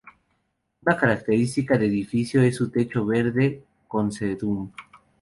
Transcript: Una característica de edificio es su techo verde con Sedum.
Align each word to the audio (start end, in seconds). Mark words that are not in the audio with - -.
Una 0.83 0.97
característica 0.97 1.77
de 1.77 1.85
edificio 1.85 2.41
es 2.41 2.55
su 2.55 2.71
techo 2.71 3.05
verde 3.05 3.63
con 3.87 4.11
Sedum. 4.11 4.71